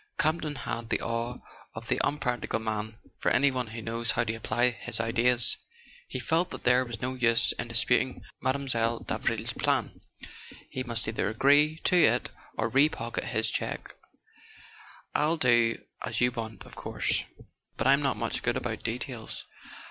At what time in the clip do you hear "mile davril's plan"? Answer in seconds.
8.41-10.01